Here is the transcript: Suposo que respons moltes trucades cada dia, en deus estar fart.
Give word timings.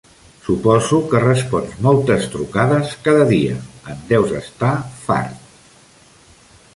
Suposo 0.43 0.99
que 1.09 1.19
respons 1.23 1.75
moltes 1.87 2.25
trucades 2.37 2.95
cada 3.09 3.27
dia, 3.33 3.57
en 3.95 4.01
deus 4.13 4.33
estar 4.41 4.73
fart. 5.05 5.45